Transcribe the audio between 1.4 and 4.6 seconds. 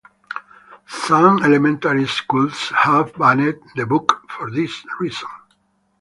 elementary schools have banned the book for